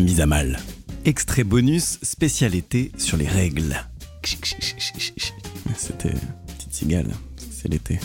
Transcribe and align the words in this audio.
Mise 0.00 0.22
à 0.22 0.26
mal. 0.26 0.58
Extrait 1.04 1.44
bonus 1.44 1.98
spécialité 2.02 2.90
sur 2.96 3.18
les 3.18 3.28
règles. 3.28 3.76
C'était 5.76 6.14
petite 6.46 6.72
cigale, 6.72 7.10
c'est 7.36 7.68
l'été. 7.68 8.00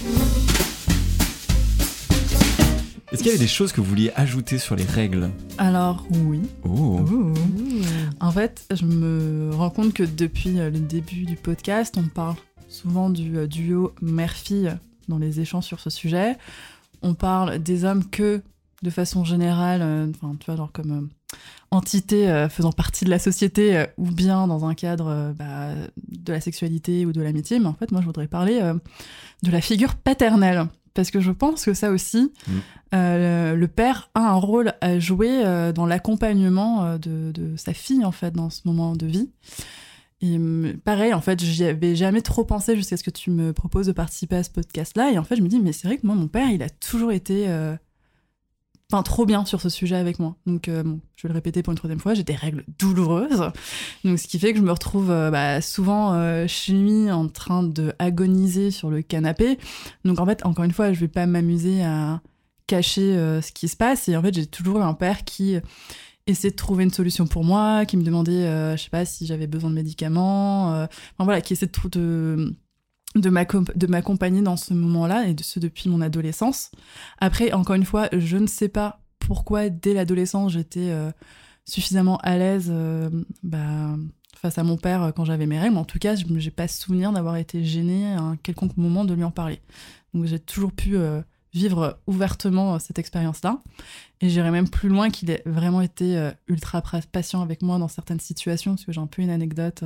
Est-ce 3.12 3.24
qu'il 3.24 3.28
y 3.28 3.30
avait 3.30 3.38
des 3.38 3.48
choses 3.48 3.72
que 3.72 3.80
vous 3.80 3.88
vouliez 3.88 4.12
ajouter 4.18 4.58
sur 4.58 4.76
les 4.76 4.84
règles? 4.84 5.30
Alors 5.58 6.06
oui. 6.12 6.42
Oh, 6.66 7.00
En 8.20 8.32
fait, 8.32 8.66
je 8.74 8.84
me 8.84 9.52
rends 9.54 9.70
compte 9.70 9.94
que 9.94 10.04
depuis 10.04 10.60
euh, 10.60 10.70
le 10.70 10.80
début 10.80 11.24
du 11.24 11.38
podcast, 11.38 11.96
on 11.98 12.08
parle 12.10 12.36
souvent 12.68 13.10
du 13.10 13.38
euh, 13.38 13.48
duo 13.48 13.94
mère-fille 14.02 14.76
dans 15.08 15.18
les 15.18 15.40
échanges 15.40 15.64
sur 15.64 15.80
ce 15.80 15.90
sujet. 15.90 16.36
On 17.04 17.14
parle 17.14 17.60
des 17.60 17.86
hommes 17.86 18.04
que 18.04 18.42
de 18.84 18.90
façon 18.90 19.24
générale, 19.24 19.82
euh, 19.82 20.08
enfin, 20.10 20.36
tu 20.38 20.48
vois, 20.48 20.58
genre 20.58 20.74
comme 20.74 21.10
entité 21.72 22.30
euh, 22.30 22.50
faisant 22.50 22.72
partie 22.72 23.06
de 23.06 23.10
la 23.10 23.20
société 23.20 23.78
euh, 23.78 23.86
ou 23.98 24.06
bien 24.12 24.48
dans 24.48 24.66
un 24.66 24.74
cadre 24.74 25.08
euh, 25.08 25.34
bah, 25.34 25.70
de 26.08 26.32
la 26.32 26.42
sexualité 26.42 27.06
ou 27.06 27.12
de 27.12 27.22
l'amitié. 27.22 27.60
Mais 27.60 27.68
en 27.68 27.74
fait, 27.74 27.92
moi, 27.92 28.02
je 28.02 28.06
voudrais 28.06 28.28
parler 28.28 28.62
de 29.44 29.52
la 29.52 29.62
figure 29.62 29.96
paternelle. 29.96 30.68
Parce 30.94 31.12
que 31.12 31.20
je 31.20 31.32
pense 31.32 31.66
que 31.66 31.74
ça 31.74 31.92
aussi, 31.92 32.32
Mm. 32.48 32.52
euh, 32.94 33.56
le, 33.56 33.68
père 33.68 34.10
a 34.16 34.30
un 34.30 34.36
rôle 34.36 34.74
à 34.80 34.98
jouer 34.98 35.44
dans 35.76 35.86
l'accompagnement 35.86 36.98
de, 36.98 37.32
de 37.34 37.58
sa 37.58 37.74
fille, 37.74 38.06
en 38.06 38.14
fait, 38.14 38.32
dans 38.32 38.50
ce 38.50 38.62
moment 38.66 38.96
de 38.96 39.06
vie. 39.06 39.30
Et 40.22 40.38
hum, 40.38 40.74
pareil, 40.86 41.14
en 41.14 41.20
fait, 41.20 41.44
j'y 41.44 41.66
avais 41.66 41.96
jamais 41.98 42.22
trop 42.22 42.46
pensé 42.46 42.78
jusqu'à 42.78 42.96
ce 42.96 43.04
que 43.04 43.10
tu 43.10 43.30
me 43.30 43.52
proposes 43.52 43.88
de 43.88 43.92
participer 43.92 44.38
à 44.38 44.44
ce 44.44 44.50
podcast-là. 44.50 45.12
Et 45.12 45.18
en 45.18 45.26
fait, 45.26 45.36
je 45.36 45.42
me 45.42 45.50
dis, 45.50 45.60
mais 45.60 45.74
c'est 45.74 45.88
vrai 45.90 45.98
que 45.98 46.08
moi, 46.08 46.16
mon 46.16 46.28
père, 46.30 46.50
il 46.50 46.64
a 46.64 46.70
toujours 46.70 47.12
été. 47.12 47.50
euh, 47.50 47.76
Trop 49.04 49.26
bien 49.26 49.46
sur 49.46 49.62
ce 49.62 49.68
sujet 49.68 49.96
avec 49.96 50.20
moi. 50.20 50.36
Donc, 50.46 50.70
euh, 50.70 50.84
je 51.16 51.24
vais 51.24 51.30
le 51.30 51.34
répéter 51.34 51.64
pour 51.64 51.72
une 51.72 51.78
troisième 51.78 52.00
fois, 52.00 52.14
j'ai 52.14 52.24
des 52.24 52.36
règles 52.36 52.64
douloureuses. 52.80 53.52
Donc, 54.06 54.20
ce 54.20 54.28
qui 54.28 54.40
fait 54.40 54.54
que 54.54 54.60
je 54.60 54.64
me 54.64 54.72
retrouve 54.72 55.12
euh, 55.12 55.32
bah, 55.32 55.60
souvent 55.60 56.14
euh, 56.14 56.46
chez 56.48 56.74
lui 56.74 57.12
en 57.12 57.28
train 57.28 57.64
de 57.64 57.94
agoniser 58.00 58.72
sur 58.72 58.90
le 58.90 59.02
canapé. 59.02 59.58
Donc, 60.06 60.20
en 60.20 60.26
fait, 60.26 60.46
encore 60.46 60.64
une 60.64 60.72
fois, 60.72 60.94
je 60.94 61.00
vais 61.00 61.08
pas 61.10 61.26
m'amuser 61.26 61.84
à 61.84 62.22
cacher 62.68 63.16
ce 63.42 63.52
qui 63.52 63.68
se 63.68 63.76
passe. 63.76 64.08
Et 64.08 64.16
en 64.16 64.22
fait, 64.22 64.34
j'ai 64.34 64.46
toujours 64.46 64.80
eu 64.80 64.82
un 64.82 64.94
père 64.94 65.24
qui 65.24 65.58
essaie 66.26 66.50
de 66.50 66.56
trouver 66.56 66.84
une 66.84 66.92
solution 66.92 67.28
pour 67.28 67.44
moi, 67.44 67.86
qui 67.86 67.98
me 67.98 68.04
demandait, 68.04 68.76
je 68.78 68.82
sais 68.82 68.90
pas, 68.90 69.06
si 69.06 69.26
j'avais 69.26 69.46
besoin 69.46 69.70
de 69.70 69.76
médicaments. 69.76 70.70
enfin, 70.70 70.88
voilà, 71.20 71.42
qui 71.42 71.54
essaie 71.54 71.68
de, 71.68 71.90
de, 71.90 72.56
de 73.16 73.30
m'accom- 73.30 73.76
de 73.76 73.88
m'accompagner 73.88 74.42
dans 74.42 74.58
ce 74.58 74.74
moment-là, 74.74 75.28
et 75.28 75.34
de 75.34 75.44
ce 75.44 75.60
depuis 75.60 75.90
mon 75.90 76.02
adolescence. 76.02 76.72
Après, 77.20 77.54
encore 77.54 77.76
une 77.76 77.86
fois, 77.86 78.10
je 78.12 78.38
ne 78.38 78.48
sais 78.48 78.70
pas 78.70 79.02
pourquoi, 79.20 79.70
dès 79.70 79.94
l'adolescence, 79.94 80.52
j'étais 80.52 80.90
euh, 80.92 81.12
suffisamment 81.64 82.18
à 82.18 82.38
l'aise 82.38 82.68
euh, 82.70 83.10
bah, 83.42 83.96
face 84.36 84.58
à 84.58 84.64
mon 84.64 84.78
père 84.78 85.02
euh, 85.02 85.12
quand 85.12 85.26
j'avais 85.26 85.48
mes 85.48 85.60
règles. 85.60 85.78
En 85.78 85.86
tout 85.86 85.98
cas, 85.98 86.16
je 86.16 86.26
n'ai 86.26 86.52
pas 86.52 86.68
souvenir 86.68 87.12
d'avoir 87.12 87.38
été 87.38 87.64
gênée 87.64 88.14
à 88.14 88.22
un 88.22 88.36
quelconque 88.38 88.78
moment 88.78 89.06
de 89.06 89.14
lui 89.14 89.24
en 89.24 89.32
parler. 89.32 89.62
Donc 90.14 90.26
j'ai 90.26 90.40
toujours 90.40 90.72
pu 90.72 90.96
vivre 91.54 92.00
ouvertement 92.08 92.80
cette 92.80 93.00
expérience-là. 93.00 93.62
Et 94.22 94.30
j'irais 94.30 94.52
même 94.52 94.70
plus 94.70 94.88
loin 94.88 95.10
qu'il 95.10 95.30
ait 95.30 95.42
vraiment 95.46 95.82
été 95.82 96.32
ultra 96.48 96.82
patient 97.12 97.42
avec 97.42 97.62
moi 97.62 97.80
dans 97.80 97.90
certaines 97.90 98.22
situations, 98.22 98.76
parce 98.76 98.86
que 98.86 98.94
j'ai 98.94 99.02
un 99.02 99.08
peu 99.08 99.22
une 99.22 99.30
anecdote 99.30 99.84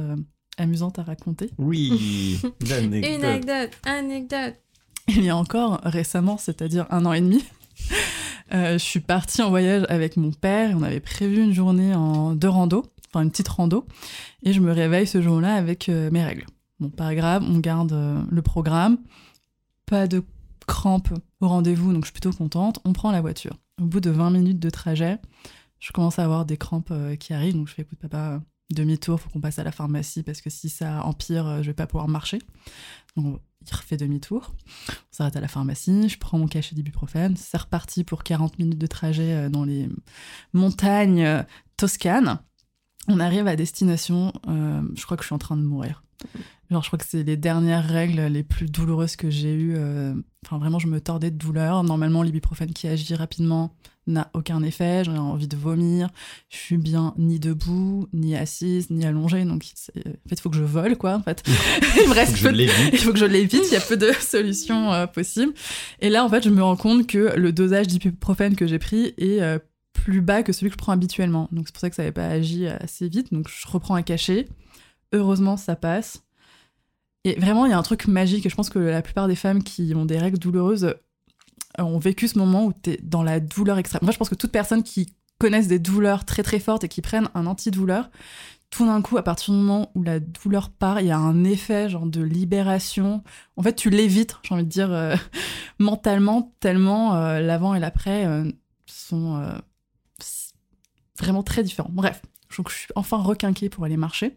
amusante 0.60 1.00
à 1.00 1.04
raconter. 1.04 1.50
oui, 1.58 2.40
l'anecdote. 2.70 3.12
Une 3.12 3.26
anecdote, 3.26 3.72
anecdote. 3.84 4.56
il 5.08 5.24
y 5.24 5.30
a 5.30 5.38
encore 5.38 5.80
récemment, 5.84 6.38
c'est-à-dire 6.38 6.86
un 6.90 7.06
an 7.06 7.14
et 7.14 7.22
demi, 7.22 7.44
euh, 8.54 8.74
je 8.74 8.84
suis 8.84 9.00
partie 9.00 9.42
en 9.42 9.50
voyage 9.50 9.86
avec 9.90 10.18
mon 10.18 10.32
père. 10.32 10.72
et 10.72 10.76
On 10.76 10.84
avait 10.84 11.00
prévu 11.00 11.44
une 11.44 11.54
journée 11.54 11.96
en 11.96 12.36
de 12.36 12.48
rando, 12.48 12.86
enfin 13.08 13.24
une 13.24 13.32
petite 13.32 13.48
rando, 13.48 13.86
et 14.44 14.54
je 14.54 14.60
me 14.60 14.72
réveille 14.72 15.08
ce 15.08 15.22
jour-là 15.22 15.56
avec 15.56 15.90
euh, 15.90 16.10
mes 16.12 16.24
règles. 16.24 16.46
Bon, 16.80 16.90
pas 16.90 17.14
grave, 17.14 17.44
on 17.46 17.60
garde 17.60 17.92
euh, 17.92 18.22
le 18.30 18.42
programme. 18.42 18.98
Pas 19.86 20.08
de 20.08 20.24
crampes 20.66 21.14
au 21.42 21.48
rendez-vous, 21.48 21.92
donc 21.94 22.04
je 22.04 22.08
suis 22.08 22.14
plutôt 22.14 22.32
contente. 22.32 22.80
On 22.86 22.94
prend 22.94 23.12
la 23.12 23.22
voiture. 23.22 23.58
Au 23.82 23.86
bout 23.86 24.00
de 24.00 24.10
20 24.10 24.30
minutes 24.30 24.60
de 24.60 24.70
trajet, 24.70 25.18
je 25.80 25.92
commence 25.92 26.20
à 26.20 26.24
avoir 26.24 26.46
des 26.46 26.58
crampes 26.58 26.92
euh, 26.92 27.16
qui 27.16 27.34
arrivent, 27.34 27.56
donc 27.56 27.68
je 27.68 27.74
fais 27.74 27.82
écoute 27.82 28.00
papa, 28.00 28.42
demi-tour, 28.76 29.20
faut 29.20 29.30
qu'on 29.30 29.42
passe 29.42 29.60
à 29.60 29.64
la 29.64 29.72
pharmacie 29.72 30.24
parce 30.24 30.42
que 30.42 30.50
si 30.50 30.70
ça 30.70 31.04
empire, 31.06 31.48
euh, 31.48 31.62
je 31.62 31.68
vais 31.68 31.74
pas 31.74 31.88
pouvoir 31.88 32.08
marcher. 32.08 32.40
Donc 33.18 33.40
il 33.66 33.76
refait 33.76 33.98
demi-tour. 33.98 34.54
On 34.88 34.94
s'arrête 35.12 35.36
à 35.36 35.42
la 35.42 35.48
pharmacie, 35.48 36.10
je 36.10 36.18
prends 36.18 36.38
mon 36.38 36.48
cachet 36.48 36.76
d'ibuprofène, 36.76 37.36
c'est 37.36 37.58
reparti 37.58 38.04
pour 38.04 38.24
40 38.24 38.60
minutes 38.60 38.78
de 38.78 38.88
trajet 38.88 39.34
euh, 39.34 39.50
dans 39.50 39.66
les 39.66 39.90
montagnes 40.54 41.24
euh, 41.24 41.44
toscanes. 41.78 42.40
On 43.08 43.20
arrive 43.20 43.48
à 43.48 43.56
destination, 43.56 44.34
euh, 44.48 44.82
je 44.96 45.04
crois 45.06 45.18
que 45.18 45.24
je 45.24 45.28
suis 45.28 45.36
en 45.36 45.40
train 45.40 45.58
de 45.58 45.64
mourir. 45.64 46.04
Genre, 46.70 46.84
je 46.84 46.88
crois 46.90 47.00
que 47.00 47.06
c'est 47.08 47.24
les 47.24 47.38
dernières 47.38 47.88
règles 47.88 48.22
les 48.28 48.44
plus 48.44 48.68
douloureuses 48.70 49.16
que 49.16 49.30
j'ai 49.32 49.54
eues. 49.54 49.74
euh, 49.76 50.14
Enfin, 50.46 50.58
vraiment, 50.58 50.80
je 50.80 50.88
me 50.88 51.02
tordais 51.02 51.32
de 51.32 51.38
douleur. 51.38 51.84
Normalement, 51.84 52.22
l'ibuprofène 52.24 52.72
qui 52.72 52.88
agit 52.88 53.14
rapidement 53.16 53.74
n'a 54.08 54.30
aucun 54.34 54.62
effet. 54.64 55.04
J'ai 55.04 55.12
envie 55.12 55.48
de 55.48 55.58
vomir. 55.58 56.10
Je 56.50 56.58
suis 56.58 56.78
bien 56.78 57.14
ni 57.18 57.40
debout, 57.40 58.08
ni 58.14 58.36
assise, 58.36 58.90
ni 58.90 59.06
allongée. 59.06 59.44
Donc, 59.46 59.66
c'est- 59.76 59.98
en 59.98 60.30
fait, 60.30 60.36
il 60.36 60.42
faut 60.42 60.50
que 60.50 60.56
je 60.58 60.64
vole, 60.64 60.96
quoi. 60.98 61.16
En 61.16 61.24
fait, 61.24 61.44
il 62.04 62.08
me 62.10 62.14
reste 62.14 62.36
Je 62.38 62.48
peu 62.48 62.54
de- 62.54 62.62
il 62.94 62.98
faut 63.00 63.12
que 63.14 63.20
je 63.20 63.26
l'évite, 63.26 63.64
il 63.70 63.74
y 63.74 63.78
a 63.78 63.82
peu 63.82 63.98
de 63.98 64.12
solutions 64.20 64.94
euh, 64.94 65.08
possibles. 65.08 65.54
Et 66.02 66.10
là, 66.10 66.24
en 66.24 66.30
fait, 66.30 66.44
je 66.44 66.50
me 66.50 66.62
rends 66.64 66.78
compte 66.78 67.08
que 67.08 67.34
le 67.36 67.52
dosage 67.52 67.88
d'ibuprofène 67.88 68.56
que 68.56 68.68
j'ai 68.68 68.80
pris 68.80 69.14
est 69.18 69.42
euh, 69.42 69.58
plus 70.02 70.22
bas 70.22 70.44
que 70.44 70.54
celui 70.54 70.70
que 70.70 70.74
je 70.74 70.78
prends 70.78 70.92
habituellement. 70.92 71.48
Donc 71.52 71.68
c'est 71.68 71.74
pour 71.74 71.82
ça 71.82 71.90
que 71.90 71.96
ça 71.96 72.04
n'avait 72.04 72.14
pas 72.14 72.28
agi 72.28 72.68
assez 72.68 73.08
vite. 73.08 73.34
Donc 73.34 73.48
je 73.50 73.68
reprends 73.68 73.96
un 73.96 74.02
cachet. 74.02 74.48
Heureusement, 75.14 75.58
ça 75.58 75.76
passe. 75.76 76.24
Et 77.26 77.36
vraiment, 77.36 77.66
il 77.66 77.72
y 77.72 77.74
a 77.74 77.78
un 77.78 77.84
truc 77.84 78.08
magique. 78.08 78.46
et 78.46 78.50
Je 78.50 78.56
pense 78.56 78.70
que 78.70 78.80
la 78.80 79.02
plupart 79.02 79.28
des 79.28 79.36
femmes 79.36 79.64
qui 79.64 79.94
ont 79.96 80.06
des 80.06 80.18
règles 80.18 80.40
douloureuses 80.40 80.86
euh, 81.80 81.84
ont 81.84 82.00
vécu 82.00 82.28
ce 82.28 82.38
moment 82.38 82.66
où 82.66 82.74
tu 82.74 82.92
es 82.92 83.00
dans 83.04 83.24
la 83.24 83.40
douleur 83.40 83.78
extrême. 83.78 84.00
Moi, 84.04 84.12
je 84.12 84.18
pense 84.18 84.30
que 84.30 84.36
toute 84.36 84.52
personne 84.52 84.84
qui 84.84 85.14
connaissent 85.40 85.68
des 85.68 85.80
douleurs 85.80 86.26
très 86.26 86.44
très 86.44 86.60
fortes 86.60 86.84
et 86.84 86.88
qui 86.88 87.02
prennent 87.02 87.30
un 87.34 87.46
antidouleur, 87.46 88.10
tout 88.70 88.86
d'un 88.86 89.02
coup, 89.02 89.18
à 89.18 89.24
partir 89.24 89.54
du 89.54 89.60
moment 89.60 89.92
où 89.96 90.04
la 90.04 90.20
douleur 90.20 90.70
part, 90.70 91.02
il 91.02 91.08
y 91.08 91.12
a 91.12 91.18
un 91.18 91.44
effet 91.44 91.90
genre 91.90 92.06
de 92.06 92.22
libération. 92.22 93.24
En 93.58 93.64
fait, 93.64 93.74
tu 93.74 93.90
l'évites, 93.90 94.38
j'ai 94.44 94.54
envie 94.54 94.64
de 94.64 94.70
dire, 94.70 94.92
euh, 94.92 95.16
mentalement, 95.80 96.54
tellement 96.60 97.16
euh, 97.16 97.40
l'avant 97.40 97.74
et 97.74 97.80
l'après 97.80 98.26
euh, 98.26 98.50
sont 98.86 99.38
euh, 99.38 99.54
vraiment 101.20 101.44
très 101.44 101.64
différents. 101.64 101.90
Bref, 101.92 102.22
donc 102.58 102.70
je 102.70 102.76
suis 102.76 102.88
enfin 102.96 103.18
requinquée 103.18 103.70
pour 103.70 103.84
aller 103.86 103.98
marcher. 103.98 104.34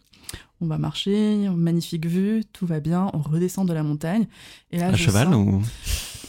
On 0.60 0.66
va 0.66 0.78
marcher, 0.78 1.48
magnifique 1.54 2.06
vue, 2.06 2.42
tout 2.52 2.66
va 2.66 2.80
bien, 2.80 3.10
on 3.12 3.18
redescend 3.18 3.66
de 3.68 3.72
la 3.72 3.82
montagne. 3.82 4.26
Et 4.70 4.78
là, 4.78 4.88
À 4.88 4.92
je 4.94 5.04
cheval 5.04 5.28
sens- 5.28 5.34
ou 5.36 5.62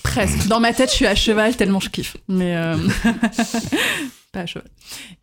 Presque. 0.04 0.48
Dans 0.48 0.60
ma 0.60 0.74
tête, 0.74 0.90
je 0.90 0.96
suis 0.96 1.06
à 1.06 1.16
cheval 1.16 1.56
tellement 1.56 1.80
je 1.80 1.90
kiffe. 1.90 2.18
Mais 2.28 2.56
euh, 2.58 2.76
pas 4.32 4.42
à 4.42 4.46
cheval. 4.46 4.68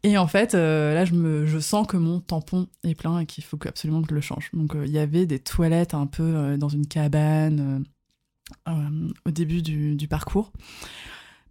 Et 0.03 0.17
en 0.17 0.27
fait, 0.27 0.55
euh, 0.55 0.95
là, 0.95 1.05
je, 1.05 1.13
me, 1.13 1.47
je 1.47 1.59
sens 1.59 1.87
que 1.87 1.97
mon 1.97 2.21
tampon 2.21 2.67
est 2.85 2.95
plein 2.95 3.19
et 3.21 3.27
qu'il 3.27 3.45
faut 3.45 3.59
absolument 3.67 4.01
que 4.03 4.09
je 4.11 4.15
le 4.15 4.21
change. 4.21 4.49
Donc, 4.55 4.75
euh, 4.75 4.87
il 4.87 4.93
y 4.93 4.99
avait 4.99 5.27
des 5.27 5.39
toilettes 5.39 5.93
un 5.95 6.07
peu 6.07 6.57
dans 6.57 6.69
une 6.71 6.87
cabane 6.87 7.85
au 9.27 9.31
début 9.31 9.63
du, 9.63 9.97
du 9.97 10.09
parcours. 10.09 10.53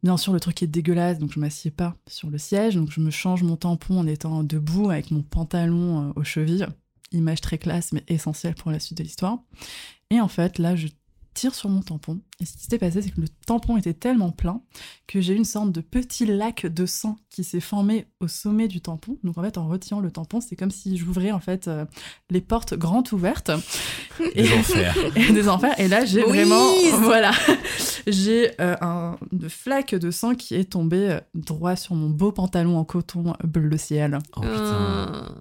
Bien 0.04 0.18
sûr, 0.18 0.32
le 0.34 0.40
truc 0.40 0.62
est 0.64 0.68
dégueulasse, 0.68 1.20
donc 1.20 1.32
je 1.34 1.40
m'assieds 1.40 1.72
pas 1.72 1.96
sur 2.08 2.30
le 2.30 2.38
siège. 2.38 2.76
Donc, 2.76 2.90
je 2.92 3.02
me 3.02 3.12
change 3.12 3.44
mon 3.44 3.56
tampon 3.58 4.00
en 4.00 4.08
étant 4.08 4.44
debout 4.44 4.90
avec 4.90 5.12
mon 5.12 5.22
pantalon 5.24 6.10
euh, 6.10 6.14
aux 6.16 6.24
chevilles. 6.24 6.68
Image 7.12 7.42
très 7.42 7.58
classe, 7.58 7.92
mais 7.92 8.04
essentielle 8.08 8.56
pour 8.56 8.72
la 8.72 8.80
suite 8.80 8.98
de 9.00 9.04
l'histoire. 9.04 9.40
Et 10.12 10.22
en 10.22 10.28
fait, 10.28 10.58
là, 10.60 10.76
je 10.76 10.88
tire 11.34 11.56
sur 11.56 11.70
mon 11.70 11.82
tampon. 11.82 12.20
Et 12.42 12.46
ce 12.46 12.54
qui 12.54 12.64
s'était 12.64 12.80
passé, 12.80 13.02
c'est 13.02 13.12
que 13.12 13.22
le 13.22 13.28
tampon 13.46 13.78
était 13.78 13.94
tellement 13.94 14.32
plein 14.32 14.62
que 15.08 15.22
j'ai 15.22 15.34
eu 15.34 15.38
une 15.38 15.46
sorte 15.46 15.72
de 15.72 15.80
petit 15.82 16.26
lac 16.26 16.66
de 16.66 16.86
sang 16.86 17.18
qui 17.30 17.44
s'est 17.44 17.60
formé 17.60 18.08
au 18.20 18.28
sommet 18.28 18.68
du 18.68 18.82
tampon. 18.82 19.18
Donc 19.24 19.38
en 19.38 19.44
fait, 19.44 19.58
en 19.58 19.68
retirant 19.68 20.02
le 20.02 20.12
tampon, 20.12 20.42
c'est 20.42 20.56
comme 20.56 20.72
si 20.72 20.98
j'ouvrais 20.98 21.32
en 21.32 21.40
fait 21.40 21.68
euh, 21.68 21.86
les 22.30 22.42
portes 22.42 22.74
grandes 22.74 23.12
ouvertes. 23.14 23.52
Des 24.36 24.52
enfers. 24.54 24.96
Et 25.16 25.32
des 25.34 25.48
enfers. 25.48 25.80
Et 25.80 25.88
là, 25.88 26.04
j'ai 26.04 26.24
Oui. 26.26 26.30
vraiment, 26.30 26.64
voilà, 27.02 27.32
j'ai 28.12 28.52
euh, 28.62 28.76
un, 28.82 29.18
une 29.32 29.50
flaque 29.50 29.96
de 29.96 30.12
sang 30.12 30.36
qui 30.36 30.56
est 30.56 30.72
tombée 30.72 31.12
euh, 31.12 31.20
droit 31.34 31.76
sur 31.76 31.96
mon 31.96 32.10
beau 32.10 32.32
pantalon 32.32 32.78
en 32.78 32.86
coton 32.86 33.34
bleu 33.44 33.78
ciel. 33.78 34.20
Oh 34.36 34.42
putain. 34.42 35.36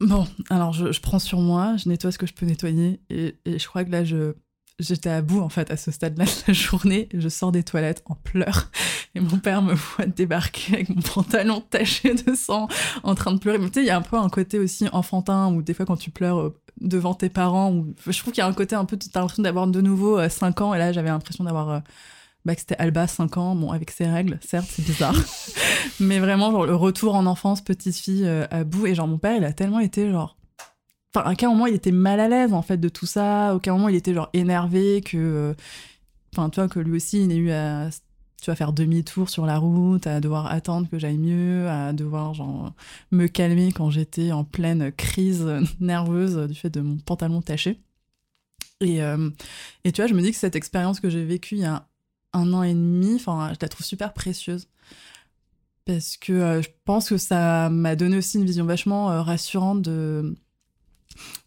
Bon, 0.00 0.26
alors 0.50 0.72
je, 0.72 0.90
je 0.90 1.00
prends 1.00 1.20
sur 1.20 1.38
moi, 1.40 1.76
je 1.76 1.88
nettoie 1.88 2.10
ce 2.10 2.18
que 2.18 2.26
je 2.26 2.34
peux 2.34 2.44
nettoyer, 2.44 3.00
et, 3.08 3.36
et 3.44 3.58
je 3.58 3.68
crois 3.68 3.84
que 3.84 3.90
là, 3.90 4.04
je 4.04 4.34
j'étais 4.78 5.10
à 5.10 5.22
bout 5.22 5.40
en 5.40 5.48
fait 5.48 5.70
à 5.70 5.76
ce 5.76 5.92
stade-là 5.92 6.24
de 6.24 6.30
la 6.48 6.54
journée. 6.54 7.08
Je 7.14 7.28
sors 7.28 7.52
des 7.52 7.62
toilettes 7.62 8.02
en 8.06 8.16
pleurs, 8.16 8.72
et 9.14 9.20
mon 9.20 9.38
père 9.38 9.62
me 9.62 9.74
voit 9.74 10.06
débarquer 10.06 10.74
avec 10.74 10.88
mon 10.88 11.02
pantalon 11.02 11.60
taché 11.60 12.14
de 12.14 12.34
sang, 12.34 12.66
en 13.04 13.14
train 13.14 13.32
de 13.32 13.38
pleurer. 13.38 13.58
Mais 13.58 13.68
tu 13.68 13.74
sais, 13.74 13.84
il 13.84 13.86
y 13.86 13.90
a 13.90 13.96
un 13.96 14.02
peu 14.02 14.16
un 14.16 14.28
côté 14.28 14.58
aussi 14.58 14.88
enfantin 14.92 15.52
où 15.52 15.62
des 15.62 15.72
fois 15.72 15.86
quand 15.86 15.96
tu 15.96 16.10
pleures 16.10 16.40
euh, 16.40 16.60
devant 16.82 17.14
tes 17.14 17.28
parents, 17.28 17.72
où 17.72 17.94
je 18.06 18.18
trouve 18.18 18.32
qu'il 18.32 18.42
y 18.42 18.44
a 18.44 18.48
un 18.48 18.52
côté 18.52 18.74
un 18.74 18.84
peu, 18.84 18.96
t'as 18.96 19.20
l'impression 19.20 19.42
d'avoir 19.42 19.66
de 19.66 19.80
nouveau 19.80 20.28
5 20.28 20.60
ans, 20.60 20.74
et 20.74 20.78
là 20.78 20.92
j'avais 20.92 21.08
l'impression 21.08 21.44
d'avoir 21.44 21.70
euh, 21.70 21.80
bah, 22.44 22.54
que 22.54 22.60
c'était 22.60 22.76
Alba, 22.78 23.06
5 23.06 23.36
ans, 23.36 23.54
bon, 23.54 23.70
avec 23.70 23.90
ses 23.90 24.06
règles, 24.06 24.38
certes, 24.42 24.66
c'est 24.68 24.84
bizarre. 24.84 25.14
Mais 26.00 26.18
vraiment, 26.18 26.50
genre, 26.50 26.66
le 26.66 26.74
retour 26.74 27.14
en 27.14 27.26
enfance, 27.26 27.60
petite 27.60 27.96
fille 27.96 28.24
euh, 28.26 28.46
à 28.50 28.64
bout. 28.64 28.86
Et 28.86 28.94
genre, 28.94 29.06
mon 29.06 29.18
père, 29.18 29.36
il 29.36 29.44
a 29.44 29.52
tellement 29.52 29.78
été, 29.78 30.10
genre. 30.10 30.36
Enfin, 31.14 31.28
à 31.28 31.32
aucun 31.32 31.48
moment, 31.50 31.66
il 31.66 31.74
était 31.74 31.92
mal 31.92 32.18
à 32.18 32.28
l'aise, 32.28 32.52
en 32.52 32.62
fait, 32.62 32.78
de 32.78 32.88
tout 32.88 33.06
ça? 33.06 33.50
À 33.50 33.54
aucun 33.54 33.72
moment, 33.74 33.88
il 33.88 33.96
était, 33.96 34.14
genre, 34.14 34.28
énervé 34.32 35.02
que. 35.02 35.16
euh, 35.16 35.54
Enfin, 36.34 36.48
tu 36.48 36.60
vois, 36.60 36.68
que 36.68 36.80
lui 36.80 36.96
aussi, 36.96 37.22
il 37.24 37.30
ait 37.30 37.36
eu 37.36 37.50
à. 37.52 37.90
Tu 38.42 38.50
vas 38.50 38.56
faire 38.56 38.72
demi-tour 38.72 39.30
sur 39.30 39.46
la 39.46 39.56
route, 39.56 40.08
à 40.08 40.20
devoir 40.20 40.46
attendre 40.46 40.88
que 40.90 40.98
j'aille 40.98 41.16
mieux, 41.16 41.68
à 41.68 41.92
devoir, 41.92 42.34
genre, 42.34 42.72
me 43.12 43.28
calmer 43.28 43.70
quand 43.70 43.88
j'étais 43.90 44.32
en 44.32 44.42
pleine 44.42 44.90
crise 44.90 45.46
nerveuse 45.80 46.48
du 46.48 46.54
fait 46.56 46.68
de 46.68 46.80
mon 46.80 46.96
pantalon 46.98 47.40
taché. 47.40 47.78
Et, 48.80 49.00
euh, 49.00 49.30
et 49.84 49.92
tu 49.92 50.02
vois, 50.02 50.08
je 50.08 50.14
me 50.14 50.20
dis 50.22 50.32
que 50.32 50.36
cette 50.36 50.56
expérience 50.56 50.98
que 50.98 51.08
j'ai 51.08 51.24
vécue 51.24 51.54
il 51.54 51.60
y 51.60 51.64
a 51.64 51.86
un 52.32 52.52
an 52.52 52.64
et 52.64 52.74
demi, 52.74 53.20
je 53.20 53.56
la 53.60 53.68
trouve 53.68 53.86
super 53.86 54.12
précieuse. 54.12 54.66
Parce 55.84 56.16
que 56.16 56.32
euh, 56.32 56.62
je 56.62 56.68
pense 56.84 57.10
que 57.10 57.18
ça 57.18 57.70
m'a 57.70 57.94
donné 57.94 58.16
aussi 58.16 58.38
une 58.38 58.44
vision 58.44 58.64
vachement 58.64 59.12
euh, 59.12 59.22
rassurante 59.22 59.82
de, 59.82 60.36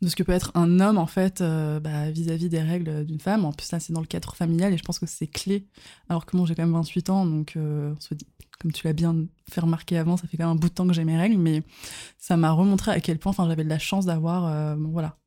de 0.01 0.07
ce 0.07 0.15
que 0.15 0.23
peut 0.23 0.31
être 0.31 0.51
un 0.55 0.79
homme, 0.79 0.97
en 0.97 1.07
fait, 1.07 1.41
euh, 1.41 1.79
bah, 1.79 2.11
vis-à-vis 2.11 2.49
des 2.49 2.61
règles 2.61 3.05
d'une 3.05 3.19
femme. 3.19 3.45
En 3.45 3.51
plus, 3.51 3.65
ça, 3.65 3.79
c'est 3.79 3.93
dans 3.93 4.01
le 4.01 4.07
cadre 4.07 4.35
familial 4.35 4.73
et 4.73 4.77
je 4.77 4.83
pense 4.83 4.99
que 4.99 5.05
c'est 5.05 5.27
clé. 5.27 5.67
Alors 6.09 6.25
que 6.25 6.35
moi, 6.37 6.45
j'ai 6.45 6.55
quand 6.55 6.63
même 6.63 6.73
28 6.73 7.09
ans, 7.09 7.25
donc, 7.25 7.53
euh, 7.55 7.93
on 8.11 8.15
dit, 8.15 8.27
comme 8.59 8.71
tu 8.71 8.85
l'as 8.85 8.93
bien 8.93 9.15
fait 9.49 9.61
remarquer 9.61 9.97
avant, 9.97 10.17
ça 10.17 10.27
fait 10.27 10.37
quand 10.37 10.45
même 10.45 10.57
un 10.57 10.59
bout 10.59 10.69
de 10.69 10.73
temps 10.73 10.87
que 10.87 10.93
j'ai 10.93 11.05
mes 11.05 11.17
règles, 11.17 11.37
mais 11.37 11.63
ça 12.17 12.37
m'a 12.37 12.51
remontré 12.51 12.91
à 12.91 12.99
quel 12.99 13.19
point 13.19 13.33
j'avais 13.37 13.63
de 13.63 13.69
la 13.69 13.79
chance 13.79 14.05
d'avoir, 14.05 14.45
euh, 14.45 14.75
bon, 14.75 14.89
voilà, 14.89 15.17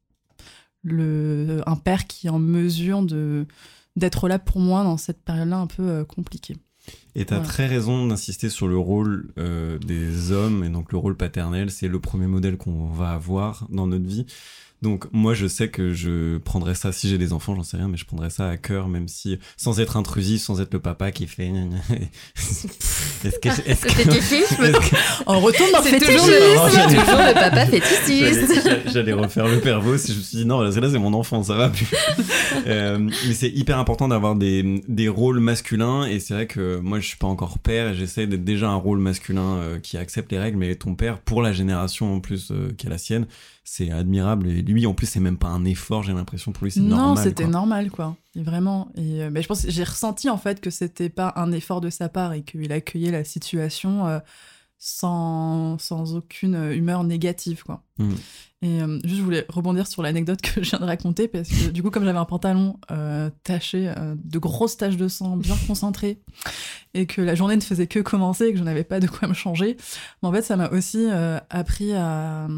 un 0.87 1.77
père 1.77 2.07
qui 2.07 2.29
est 2.29 2.31
en 2.31 2.39
mesure 2.39 3.03
de 3.03 3.47
d'être 3.97 4.29
là 4.29 4.39
pour 4.39 4.61
moi 4.61 4.85
dans 4.85 4.97
cette 4.97 5.25
période-là 5.25 5.59
un 5.59 5.67
peu 5.67 6.05
compliquée. 6.05 6.57
Et 7.17 7.25
t'as 7.25 7.37
Voilà. 7.37 7.49
très 7.51 7.67
raison 7.67 8.07
d'insister 8.07 8.49
sur 8.49 8.69
le 8.69 8.77
rôle 8.79 9.27
euh, 9.39 9.79
des 9.79 10.31
hommes 10.33 10.63
et 10.65 10.69
donc 10.69 10.93
le 10.93 10.99
rôle 10.99 11.17
paternel, 11.17 11.71
c'est 11.71 11.89
le 11.89 11.99
premier 12.01 12.27
modèle 12.27 12.57
qu'on 12.57 12.87
va 12.87 13.11
avoir 13.11 13.67
dans 13.71 13.87
notre 13.87 14.07
vie. 14.07 14.27
Donc 14.81 15.07
moi 15.11 15.35
je 15.35 15.49
sais 15.49 15.67
que 15.71 15.93
je 15.93 16.39
prendrais 16.39 16.77
ça 16.77 16.93
si 16.93 17.09
j'ai 17.09 17.19
des 17.19 17.33
enfants, 17.33 17.57
j'en 17.57 17.65
sais 17.65 17.77
rien, 17.77 17.89
mais 17.89 17.97
je 17.97 18.05
prendrais 18.05 18.31
ça 18.31 18.49
à 18.49 18.57
cœur, 18.57 18.87
même 18.87 19.09
si 19.09 19.37
sans 19.57 19.81
être 19.81 19.97
intrusif, 19.97 20.41
sans 20.41 20.61
être 20.61 20.73
le 20.73 20.79
papa 20.79 21.11
qui 21.11 21.27
fait. 21.27 21.51
est-ce 23.25 23.39
que 23.41 23.49
est-ce 23.49 23.83
que- 23.87 23.89
est-ce 24.11 24.91
que- 24.91 24.97
On 25.27 25.41
retourne 25.41 25.73
dans 25.73 25.79
toujours 25.83 25.91
fétichisme. 26.01 26.31
Non, 26.31 26.67
le, 26.67 27.01
toujours 27.01 27.19
le 27.19 27.35
papa 27.35 27.67
fétichiste. 27.67 28.63
J'allais- 28.65 28.83
J'allais 28.93 29.13
refaire 29.13 29.49
le 29.49 29.59
pervers 29.61 29.99
si 29.99 30.13
je 30.13 30.19
me 30.19 30.23
suis 30.23 30.39
dit 30.39 30.45
non, 30.47 30.61
là 30.61 30.71
c'est 30.71 30.81
là, 30.81 30.89
c'est 30.91 30.99
mon 30.99 31.13
enfant, 31.15 31.43
ça 31.43 31.55
va 31.57 31.69
plus. 31.71 31.87
Euh, 32.67 32.99
mais 32.99 33.35
c'est 33.35 33.49
hyper 33.49 33.79
important 33.79 34.09
d'avoir 34.09 34.35
des, 34.35 34.83
des 34.89 35.09
rôles 35.09 35.39
masculins 35.41 36.05
et 36.05 36.19
c'est 36.21 36.35
vrai 36.35 36.47
que 36.47 36.78
moi 36.81 37.01
je 37.01 37.07
suis 37.07 37.17
pas 37.17 37.27
encore 37.27 37.59
père 37.59 37.89
et 37.89 37.95
j'essaie 37.95 38.27
d'être 38.27 38.45
déjà 38.45 38.69
un 38.69 38.75
rôle 38.77 38.99
masculin 38.99 39.57
euh, 39.59 39.79
qui 39.79 39.97
accepte 39.97 40.31
les 40.33 40.39
règles, 40.39 40.59
mais 40.59 40.75
ton 40.77 40.95
père, 40.95 41.21
pour 41.21 41.43
la 41.43 41.53
génération 41.53 42.15
en 42.15 42.21
plus 42.21 42.51
euh, 42.51 42.73
qui 42.77 42.87
est 42.87 42.91
la 42.91 42.99
sienne, 42.99 43.27
c'est 43.65 43.91
admirable 43.91 44.49
et 44.49 44.63
lui 44.63 44.87
en 44.87 44.95
plus 44.95 45.07
c'est 45.07 45.21
même 45.21 45.39
pas 45.39 45.49
un 45.49 45.65
effort, 45.65 46.03
j'ai 46.03 46.13
l'impression 46.13 46.53
pour 46.53 46.65
lui 46.65 46.71
c'est 46.71 46.81
Non, 46.81 46.97
normal. 46.97 47.25
c'était 47.25 47.45
quoi. 47.45 47.53
normal, 47.53 47.91
quoi. 47.91 48.17
Et 48.35 48.43
vraiment. 48.43 48.91
Et 48.97 49.23
euh, 49.23 49.31
mais 49.33 49.43
je 49.43 49.49
pense, 49.49 49.67
j'ai 49.69 49.85
ressenti 49.85 50.31
en 50.31 50.39
fait 50.39 50.61
que 50.61 50.71
c'était 50.71 51.09
pas 51.11 51.33
un 51.37 51.53
effort 51.53 51.81
de 51.81 51.91
sa 51.91 52.09
part 52.09 52.33
et 52.33 52.43
qu'il 52.43 52.71
accueillait 52.73 53.11
la 53.11 53.25
situation 53.25 54.07
euh, 54.07 54.19
sans, 55.77 56.07
sans 56.07 56.17
aucune 56.17 56.55
euh, 56.55 56.75
humeur 56.75 57.05
négative, 57.05 57.65
quoi. 57.65 57.83
Mm. 57.99 58.15
Et 58.61 58.83
euh, 58.83 58.99
juste, 59.05 59.19
je 59.19 59.23
voulais 59.23 59.45
rebondir 59.49 59.87
sur 59.87 60.03
l'anecdote 60.03 60.41
que 60.41 60.63
je 60.63 60.71
viens 60.71 60.79
de 60.79 60.85
raconter 60.85 61.29
parce 61.29 61.49
que 61.49 61.69
du 61.69 61.83
coup, 61.83 61.91
comme 61.91 62.05
j'avais 62.05 62.19
un 62.19 62.25
pantalon 62.25 62.79
euh, 62.91 63.31
taché 63.45 63.93
euh, 63.97 64.15
de 64.17 64.39
grosses 64.39 64.77
taches 64.77 64.97
de 64.97 65.09
sang 65.09 65.37
bien 65.37 65.57
concentrées 65.67 66.21
et 66.95 67.07
que 67.07 67.21
la 67.21 67.35
journée 67.35 67.57
ne 67.57 67.61
faisait 67.61 67.87
que 67.87 68.01
commencer 68.01 68.47
et 68.47 68.53
que 68.53 68.59
je 68.59 68.65
n'avais 68.65 68.85
pas 68.85 69.01
de 69.01 69.07
quoi 69.07 69.29
me 69.29 69.35
changer, 69.35 69.77
mais 70.23 70.29
en 70.29 70.33
fait, 70.33 70.43
ça 70.43 70.57
m'a 70.57 70.71
aussi 70.71 71.07
appris 71.51 71.93
à 71.93 72.49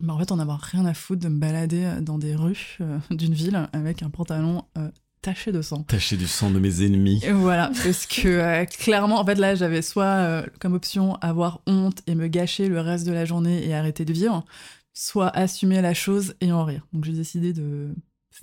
bah, 0.00 0.14
en 0.14 0.18
fait, 0.18 0.32
on 0.32 0.36
n'avoir 0.36 0.60
rien 0.60 0.86
à 0.86 0.94
foutre 0.94 1.22
de 1.22 1.28
me 1.28 1.38
balader 1.38 1.86
dans 2.00 2.18
des 2.18 2.34
rues 2.34 2.78
euh, 2.80 2.98
d'une 3.10 3.34
ville 3.34 3.68
avec 3.72 4.02
un 4.02 4.10
pantalon 4.10 4.64
euh, 4.78 4.90
taché 5.22 5.52
de 5.52 5.62
sang. 5.62 5.82
Tacher 5.82 6.16
du 6.16 6.26
sang 6.26 6.50
de 6.50 6.58
mes 6.58 6.84
ennemis. 6.84 7.20
Et 7.24 7.32
voilà, 7.32 7.70
parce 7.84 8.06
que 8.06 8.28
euh, 8.28 8.64
clairement, 8.64 9.20
en 9.20 9.24
fait, 9.24 9.36
là, 9.36 9.54
j'avais 9.54 9.82
soit 9.82 10.04
euh, 10.04 10.46
comme 10.60 10.74
option 10.74 11.16
avoir 11.16 11.60
honte 11.66 12.02
et 12.06 12.14
me 12.14 12.28
gâcher 12.28 12.68
le 12.68 12.80
reste 12.80 13.06
de 13.06 13.12
la 13.12 13.24
journée 13.24 13.66
et 13.66 13.74
arrêter 13.74 14.04
de 14.04 14.12
vivre, 14.12 14.44
soit 14.94 15.28
assumer 15.28 15.80
la 15.82 15.94
chose 15.94 16.34
et 16.40 16.52
en 16.52 16.64
rire. 16.64 16.86
Donc 16.92 17.04
j'ai 17.04 17.12
décidé 17.12 17.52
de 17.52 17.94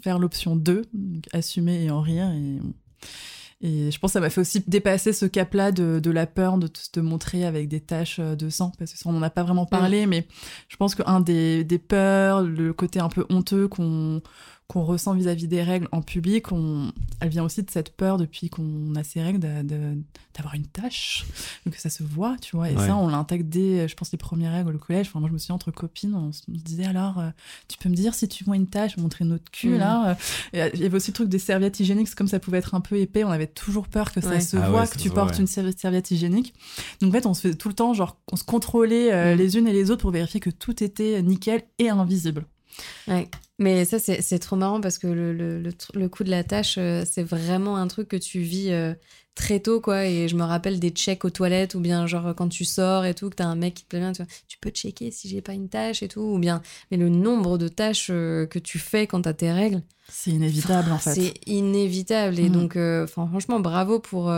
faire 0.03 0.19
l'option 0.19 0.55
2, 0.55 0.83
donc 0.93 1.23
assumer 1.33 1.83
et 1.83 1.91
en 1.91 2.01
rire. 2.01 2.29
Et, 2.31 2.59
et 3.59 3.91
je 3.91 3.99
pense 3.99 4.11
que 4.11 4.13
ça 4.13 4.19
m'a 4.19 4.29
fait 4.29 4.41
aussi 4.41 4.63
dépasser 4.67 5.13
ce 5.13 5.25
cap-là 5.25 5.71
de, 5.71 5.99
de 5.99 6.11
la 6.11 6.27
peur 6.27 6.59
de 6.59 6.67
te 6.67 6.99
montrer 6.99 7.43
avec 7.43 7.67
des 7.67 7.79
taches 7.79 8.19
euh, 8.19 8.35
de 8.35 8.49
sang, 8.49 8.71
parce 8.77 8.91
que 8.91 8.99
ça, 8.99 9.09
on 9.09 9.13
n'en 9.13 9.23
a 9.23 9.31
pas 9.31 9.43
vraiment 9.43 9.65
parlé, 9.65 10.05
mais 10.05 10.27
je 10.69 10.77
pense 10.77 10.93
qu'un 10.93 11.19
des, 11.21 11.63
des 11.63 11.79
peurs, 11.79 12.43
le 12.43 12.71
côté 12.73 12.99
un 12.99 13.09
peu 13.09 13.25
honteux 13.29 13.67
qu'on 13.67 14.21
qu'on 14.67 14.83
ressent 14.83 15.13
vis-à-vis 15.13 15.47
des 15.47 15.63
règles 15.63 15.87
en 15.93 16.01
public, 16.01 16.51
on... 16.51 16.91
elle 17.21 17.29
vient 17.29 17.43
aussi 17.45 17.63
de 17.63 17.71
cette 17.71 17.95
peur 17.95 18.17
depuis 18.17 18.49
qu'on 18.49 18.93
a 18.95 19.03
ces 19.05 19.21
règles 19.21 19.39
d'avoir 19.39 20.55
une 20.55 20.65
tâche, 20.67 21.25
que 21.71 21.79
ça 21.79 21.89
se 21.89 22.03
voit, 22.03 22.35
tu 22.41 22.57
vois. 22.57 22.69
Et 22.69 22.75
Ouais. 22.75 22.85
ça, 22.87 22.97
on 22.97 23.07
l'intègre 23.07 23.45
dès, 23.47 23.87
je 23.87 23.95
pense, 23.95 24.11
les 24.11 24.17
premières 24.17 24.51
règles 24.51 24.75
au 24.75 24.77
collège. 24.77 25.07
Enfin, 25.07 25.21
moi, 25.21 25.29
je 25.29 25.33
me 25.33 25.37
souviens 25.37 25.55
entre 25.55 25.71
copines, 25.71 26.13
on 26.15 26.33
se 26.33 26.41
disait 26.49 26.83
alors, 26.85 27.17
euh, 27.19 27.29
tu 27.69 27.77
peux 27.77 27.87
me 27.87 27.95
dire 27.95 28.13
si 28.13 28.27
tu 28.27 28.43
vois 28.43 28.57
une 28.57 28.67
tâche, 28.67 28.97
montrer 28.97 29.23
notre 29.23 29.49
cul 29.51 29.69
Mhm. 29.69 29.77
là. 29.77 30.09
euh. 30.09 30.15
Et, 30.67 30.69
Il 30.75 30.81
y 30.81 30.85
avait 30.85 30.97
aussi 30.97 31.11
le 31.11 31.15
truc 31.15 31.29
des 31.29 31.39
serviettes 31.39 31.79
hygiéniques, 31.79 32.13
comme 32.13 32.27
ça 32.27 32.39
pouvait 32.39 32.57
être 32.57 32.75
un 32.75 32.81
peu 32.81 32.97
épais, 32.97 33.23
on 33.23 33.31
avait 33.31 33.47
toujours 33.47 33.87
peur 33.87 34.11
que 34.11 34.19
ça 34.19 34.31
Ouais. 34.31 34.41
se 34.41 34.57
Ah 34.57 34.69
voit 34.69 34.81
ouais, 34.81 34.87
que 34.89 34.97
tu 34.97 35.07
voit, 35.07 35.15
portes 35.23 35.35
ouais. 35.35 35.41
une 35.41 35.47
servi- 35.47 35.77
serviette 35.77 36.11
hygiénique. 36.11 36.53
Donc 36.99 37.11
en 37.11 37.13
fait, 37.13 37.25
on 37.25 37.33
se 37.33 37.41
faisait 37.41 37.55
tout 37.55 37.69
le 37.69 37.73
temps, 37.73 37.93
genre, 37.93 38.17
on 38.33 38.35
se 38.35 38.43
contrôlait 38.43 39.13
euh, 39.13 39.31
Mhm. 39.31 39.37
les 39.37 39.57
unes 39.57 39.67
et 39.67 39.73
les 39.73 39.91
autres 39.91 40.01
pour 40.01 40.11
vérifier 40.11 40.41
que 40.41 40.49
tout 40.49 40.83
était 40.83 41.21
nickel 41.21 41.63
et 41.79 41.89
invisible. 41.89 42.45
Ouais. 43.07 43.29
Mais 43.59 43.85
ça, 43.85 43.97
c'est 43.99 44.39
trop 44.39 44.55
marrant 44.55 44.79
parce 44.81 44.99
que 44.99 45.07
le, 45.07 45.33
le, 45.33 45.59
le, 45.59 45.71
tr- 45.71 45.97
le 45.97 46.07
coup 46.09 46.23
de 46.23 46.29
la 46.29 46.43
tâche, 46.43 46.75
euh, 46.77 47.03
c'est 47.09 47.23
vraiment 47.23 47.77
un 47.77 47.87
truc 47.87 48.07
que 48.07 48.15
tu 48.15 48.39
vis 48.41 48.71
euh, 48.71 48.93
très 49.33 49.59
tôt, 49.59 49.81
quoi. 49.81 50.05
Et 50.05 50.27
je 50.27 50.35
me 50.35 50.43
rappelle 50.43 50.79
des 50.79 50.91
checks 50.91 51.25
aux 51.25 51.31
toilettes 51.31 51.73
ou 51.73 51.79
bien, 51.79 52.05
genre, 52.05 52.35
quand 52.35 52.49
tu 52.49 52.65
sors 52.65 53.03
et 53.05 53.15
tout, 53.15 53.31
que 53.31 53.35
t'as 53.35 53.45
un 53.45 53.55
mec 53.55 53.73
qui 53.73 53.83
te 53.83 53.89
plaît 53.89 53.99
bien, 53.99 54.11
tu, 54.13 54.21
vois, 54.21 54.31
tu 54.47 54.59
peux 54.59 54.69
checker 54.69 55.09
si 55.09 55.27
j'ai 55.27 55.41
pas 55.41 55.53
une 55.53 55.69
tâche 55.69 56.03
et 56.03 56.07
tout. 56.07 56.21
Ou 56.21 56.37
bien, 56.37 56.61
mais 56.91 56.97
le 56.97 57.09
nombre 57.09 57.57
de 57.57 57.67
tâches 57.67 58.09
euh, 58.11 58.45
que 58.45 58.59
tu 58.59 58.77
fais 58.77 59.07
quand 59.07 59.23
t'as 59.23 59.33
tes 59.33 59.51
règles, 59.51 59.81
C'est 60.07 60.29
inévitable 60.31 60.91
en 60.91 60.99
fait. 60.99 61.15
c'est 61.15 61.33
inévitable. 61.47 62.37
Et 62.39 62.49
Mhm. 62.49 62.51
donc, 62.51 62.75
euh, 62.75 63.07
franchement, 63.07 63.59
bravo 63.59 63.99
pour. 63.99 64.29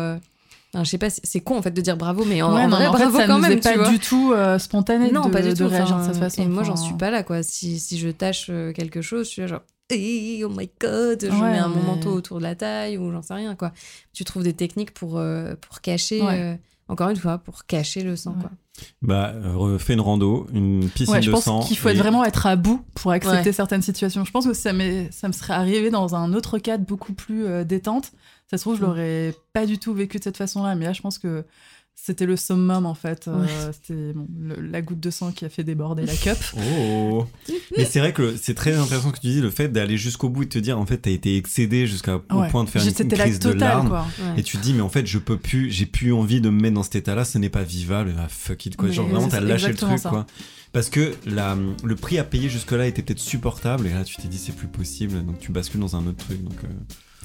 Euh, 0.76 0.78
enfin, 0.78 0.84
je 0.84 0.90
sais 0.90 0.98
pas, 0.98 1.10
c'est- 1.10 1.26
c'est 1.26 1.40
con 1.42 1.58
en 1.58 1.62
fait 1.62 1.72
de 1.72 1.82
dire 1.82 1.98
bravo, 1.98 2.26
mais 2.26 2.42
en, 2.42 2.54
Ouais, 2.56 2.64
en 2.64 2.70
vrai, 2.70 2.88
en 2.88 2.94
fait, 2.94 2.98
bravo 3.06 3.18
ça 3.20 3.28
quand 3.28 3.36
nous 3.36 3.42
même, 3.42 3.52
est 3.54 3.64
pas 3.64 3.72
tu 3.74 3.78
vois. 3.80 3.90
du 3.90 4.00
tout 4.00 4.32
euh, 4.34 4.60
spontané 4.60 5.12
Non, 5.12 5.26
de, 5.26 5.32
pas 5.32 5.42
du 5.42 5.50
de 5.50 5.56
tout. 5.56 5.68
réagir 5.68 5.96
enfin, 5.96 6.08
de 6.08 6.14
cette 6.14 6.22
façon. 6.22 6.42
Et 6.44 6.48
moi, 6.48 6.64
j'en 6.64 6.76
suis 6.76 6.94
pas 6.96 7.10
là, 7.12 7.24
quoi. 7.24 7.42
Si, 7.44 7.80
si 7.80 7.98
je 7.98 8.10
tâche 8.10 8.48
euh, 8.50 8.72
quelque 8.74 9.02
chose, 9.02 9.26
je 9.26 9.32
suis 9.32 9.42
là, 9.42 9.48
genre, 9.48 9.62
Hey, 9.92 10.44
oh 10.44 10.50
my 10.50 10.70
god, 10.80 11.20
je 11.20 11.30
Ouais, 11.32 11.52
mets 11.52 11.58
un 11.58 11.68
mais- 11.70 11.82
manteau 11.82 12.12
autour 12.12 12.38
de 12.38 12.44
la 12.44 12.54
taille 12.54 13.00
ou 13.00 13.12
j'en 13.12 13.24
sais 13.24 13.34
rien, 13.34 13.56
quoi. 13.56 13.72
Tu 14.14 14.24
trouves 14.24 14.44
des 14.44 14.54
techniques 14.54 14.94
pour, 14.94 15.18
euh, 15.18 15.56
pour 15.60 15.82
cacher, 15.82 16.22
Ouais. 16.22 16.40
euh, 16.40 16.56
encore 16.90 17.10
une 17.10 17.16
fois, 17.16 17.40
pour 17.40 17.66
cacher 17.66 18.04
le 18.04 18.16
sang, 18.16 18.36
quoi. 18.40 18.52
Bah, 19.02 19.34
refais 19.56 19.94
une 19.94 20.02
rando, 20.02 20.48
une 20.54 20.90
piscine 20.90 21.14
Ouais, 21.16 21.22
je 21.22 21.28
de 21.28 21.36
pense 21.36 21.44
sang. 21.46 21.60
qu'il 21.62 21.78
faut 21.78 21.90
et- 21.90 21.94
vraiment 21.94 22.24
être 22.26 22.46
à 22.48 22.56
bout 22.56 22.82
pour 22.96 23.12
accepter 23.12 23.50
Ouais. 23.50 23.54
certaines 23.54 23.82
situations. 23.82 24.26
Je 24.26 24.32
pense 24.32 24.46
que 24.46 24.54
ça, 24.54 24.72
ça 25.12 25.28
me 25.28 25.34
serait 25.34 25.54
arrivé 25.54 25.90
dans 25.90 26.16
un 26.16 26.34
autre 26.34 26.58
cadre 26.60 26.86
beaucoup 26.86 27.14
plus 27.14 27.46
euh, 27.46 27.64
détente. 27.64 28.12
Ça 28.50 28.58
se 28.58 28.64
trouve, 28.64 28.76
je 28.78 28.82
Mm. 28.82 28.86
l'aurais 28.86 29.36
pas 29.54 29.66
du 29.66 29.78
tout 29.78 29.94
vécu 29.94 30.18
de 30.18 30.24
cette 30.24 30.38
façon-là. 30.38 30.76
Mais 30.76 30.86
là, 30.86 30.94
je 30.94 31.02
pense 31.02 31.18
que 31.20 31.46
C'était 32.01 32.25
le 32.25 32.36
summum 32.38 32.86
en 32.86 32.96
fait. 32.96 33.27
Euh. 33.27 33.46
C'était 33.72 34.13
bon, 34.13 34.25
la 34.72 34.82
goutte 34.82 35.00
de 35.00 35.10
sang 35.12 35.32
qui 35.32 35.46
a 35.46 35.50
fait 35.50 35.63
déborder 35.63 36.06
la 36.06 36.15
cup. 36.15 36.38
Oh 36.58 37.27
Mais 37.77 37.86
c'est 37.86 38.00
vrai 38.00 38.13
que 38.13 38.36
c'est 38.41 38.56
très 38.56 38.74
intéressant 38.75 39.12
que 39.12 39.20
tu 39.20 39.27
dis 39.27 39.41
le 39.41 39.50
fait 39.51 39.68
d'aller 39.68 39.98
jusqu'au 39.98 40.29
bout 40.29 40.44
et 40.44 40.46
de 40.46 40.50
te 40.51 40.58
dire 40.60 40.79
en 40.79 40.86
fait 40.86 40.98
t'as 40.98 41.12
été 41.12 41.36
excédé 41.38 41.86
jusqu'au 41.88 42.22
Ouais. 42.32 42.50
point 42.50 42.63
de 42.63 42.70
faire 42.70 42.82
une, 42.82 42.88
une 42.89 42.96
C'était 42.96 43.15
la 43.15 43.25
crise 43.25 43.39
de 43.39 43.51
totale 43.51 43.60
larmes. 43.70 43.89
quoi. 43.89 44.08
Ouais. 44.20 44.39
Et 44.39 44.44
tu 44.44 44.58
te 44.58 44.63
dis 44.63 44.74
mais 44.74 44.82
en 44.82 44.89
fait 44.89 45.06
je 45.06 45.18
peux 45.20 45.38
plus, 45.38 45.70
j'ai 45.70 45.86
plus 45.86 46.12
envie 46.13 46.41
de 46.41 46.50
me 46.50 46.60
mettre 46.62 46.75
dans 46.75 46.84
cet 46.84 46.96
état-là, 46.96 47.25
ce 47.25 47.38
n'est 47.38 47.50
pas 47.50 47.63
vivable, 47.63 48.15
ah, 48.18 48.27
fuck 48.29 48.65
it 48.65 48.75
quoi. 48.75 48.88
Mais 48.88 48.94
Genre 48.94 49.08
vraiment 49.08 49.27
t'as 49.27 49.39
lâché 49.41 49.68
le 49.68 49.75
truc 49.75 50.00
ça. 50.00 50.10
quoi. 50.10 50.25
Parce 50.72 50.89
que 50.89 51.13
la, 51.25 51.58
le 51.84 51.96
prix 51.96 52.18
à 52.18 52.24
payer 52.24 52.50
jusque-là 52.50 52.88
était 52.88 53.01
peut-être 53.03 53.20
supportable 53.20 53.86
et 53.88 53.91
là 53.91 54.03
tu 54.03 54.15
t'es 54.15 54.27
dit 54.27 54.38
c'est 54.38 54.56
plus 54.56 54.68
possible 54.68 55.24
donc 55.25 55.38
tu 55.39 55.51
bascules 55.51 55.79
dans 55.82 55.96
un 55.96 56.08
autre 56.08 56.25
truc 56.25 56.44
donc. 56.44 56.58
euh, 56.63 56.68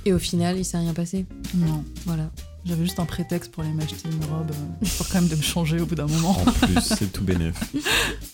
Et 0.05 0.13
au 0.13 0.19
final, 0.19 0.59
il 0.59 0.65
s'est 0.65 0.79
rien 0.79 0.93
passé. 0.95 1.25
Non, 1.55 1.85
Voilà. 2.07 2.31
J'avais 2.65 2.85
juste 2.85 3.01
un 3.01 3.05
prétexte 3.05 3.53
pour 3.53 3.63
aller 3.63 3.73
m'acheter 3.73 4.09
une 4.09 4.25
robe, 4.25 4.51
euh, 4.51 4.85
histoire 4.85 5.09
quand 5.11 5.21
même 5.21 5.29
de 5.29 5.37
me 5.37 5.43
changer 5.43 5.81
au 5.81 5.87
bout 5.87 5.95
d'un 5.95 6.07
moment. 6.07 6.31
En 6.31 6.53
plus, 6.53 6.81
c'est 6.81 7.13
tout 7.13 7.25
bénef. 7.25 7.55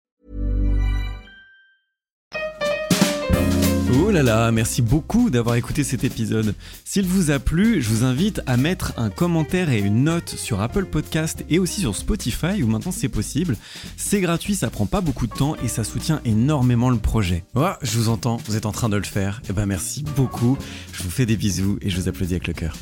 Oh 3.93 4.09
là 4.09 4.23
là, 4.23 4.51
merci 4.51 4.81
beaucoup 4.81 5.29
d'avoir 5.29 5.55
écouté 5.55 5.83
cet 5.83 6.03
épisode. 6.03 6.55
S'il 6.85 7.05
vous 7.05 7.29
a 7.29 7.39
plu, 7.39 7.81
je 7.81 7.89
vous 7.89 8.03
invite 8.05 8.41
à 8.45 8.55
mettre 8.55 8.93
un 8.97 9.09
commentaire 9.09 9.69
et 9.69 9.79
une 9.79 10.05
note 10.05 10.29
sur 10.29 10.61
Apple 10.61 10.85
Podcast 10.85 11.43
et 11.49 11.59
aussi 11.59 11.81
sur 11.81 11.95
Spotify 11.95 12.63
où 12.63 12.67
maintenant 12.67 12.91
c'est 12.91 13.09
possible. 13.09 13.57
C'est 13.97 14.21
gratuit, 14.21 14.55
ça 14.55 14.69
prend 14.69 14.85
pas 14.85 15.01
beaucoup 15.01 15.27
de 15.27 15.33
temps 15.33 15.55
et 15.63 15.67
ça 15.67 15.83
soutient 15.83 16.21
énormément 16.23 16.89
le 16.89 16.97
projet. 16.97 17.43
Oh, 17.55 17.67
je 17.81 17.97
vous 17.97 18.07
entends, 18.09 18.37
vous 18.45 18.55
êtes 18.55 18.65
en 18.65 18.71
train 18.71 18.89
de 18.89 18.97
le 18.97 19.03
faire. 19.03 19.41
Et 19.49 19.53
ben 19.53 19.65
merci 19.65 20.03
beaucoup. 20.15 20.57
Je 20.93 21.03
vous 21.03 21.09
fais 21.09 21.25
des 21.25 21.35
bisous 21.35 21.77
et 21.81 21.89
je 21.89 21.99
vous 21.99 22.07
applaudis 22.07 22.33
avec 22.33 22.47
le 22.47 22.53
cœur. 22.53 22.73